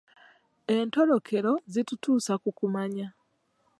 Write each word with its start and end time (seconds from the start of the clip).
Entolokero 0.75 1.51
ezitutuusa 1.67 2.33
ku 2.43 2.49
kumanya 2.57 3.07